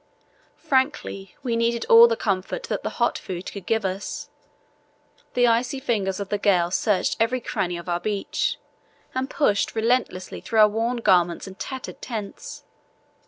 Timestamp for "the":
2.07-2.15, 2.81-2.89, 5.35-5.45, 6.29-6.39